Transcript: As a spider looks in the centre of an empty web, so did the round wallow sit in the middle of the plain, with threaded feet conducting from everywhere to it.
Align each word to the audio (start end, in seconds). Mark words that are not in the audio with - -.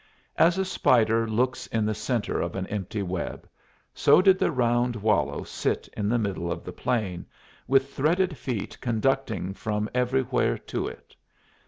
As 0.39 0.57
a 0.57 0.65
spider 0.65 1.27
looks 1.27 1.67
in 1.67 1.85
the 1.85 1.93
centre 1.93 2.41
of 2.41 2.55
an 2.55 2.65
empty 2.69 3.03
web, 3.03 3.47
so 3.93 4.19
did 4.19 4.39
the 4.39 4.49
round 4.51 4.95
wallow 4.95 5.43
sit 5.43 5.87
in 5.95 6.09
the 6.09 6.17
middle 6.17 6.51
of 6.51 6.63
the 6.63 6.73
plain, 6.73 7.23
with 7.67 7.93
threaded 7.93 8.35
feet 8.35 8.81
conducting 8.81 9.53
from 9.53 9.87
everywhere 9.93 10.57
to 10.57 10.87
it. 10.87 11.15